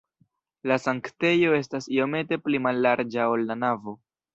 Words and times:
La 0.71 0.77
sanktejo 0.85 1.53
estas 1.59 1.91
iomete 2.01 2.43
pli 2.49 2.65
mallarĝa, 2.67 3.33
ol 3.37 3.51
la 3.53 3.65
navo. 3.67 4.01